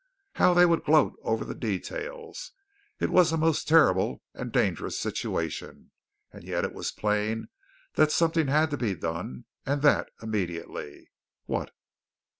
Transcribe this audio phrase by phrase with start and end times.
[0.33, 2.53] How they would gloat over the details.
[2.99, 5.91] It was a most terrible and dangerous situation,
[6.31, 7.49] and yet it was plain
[7.93, 11.11] that something had to be done and that immediately.
[11.45, 11.69] What?